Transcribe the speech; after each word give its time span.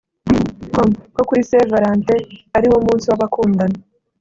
com 0.73 0.89
ko 1.15 1.21
kuri 1.27 1.41
Saint 1.49 1.69
Valentin 1.73 2.23
ari 2.57 2.67
wo 2.71 2.79
munsi 2.85 3.05
w'abakundana 3.07 3.77